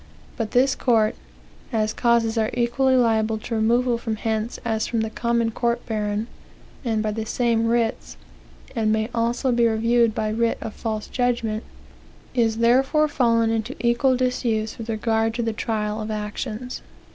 [0.35, 1.13] But this court,
[1.71, 6.25] as causes are equally liable to removal from hence as from the common court baron,
[6.83, 8.17] and by the same writs,
[8.75, 11.63] and may also be reviewed by writ of false judgment,
[12.33, 16.81] is therefore fallen into equal disuse with regard to the trial of actions."